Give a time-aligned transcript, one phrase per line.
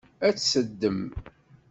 [0.27, 1.01] Ad tt-teddem?